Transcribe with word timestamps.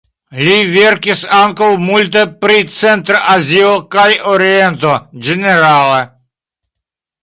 Li 0.45 0.53
verkis 0.75 1.21
ankaŭ 1.39 1.67
multe 1.83 2.25
pri 2.45 2.57
Centra 2.79 3.23
Azio 3.37 3.71
kaj 3.97 4.09
Oriento 4.35 4.99
ĝenerale. 5.29 6.07